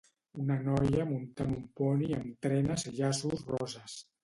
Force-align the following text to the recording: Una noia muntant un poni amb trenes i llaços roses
Una 0.43 0.55
noia 0.67 1.05
muntant 1.09 1.51
un 1.57 1.67
poni 1.81 2.11
amb 2.21 2.33
trenes 2.49 2.89
i 2.93 2.97
llaços 2.99 3.47
roses 3.55 4.03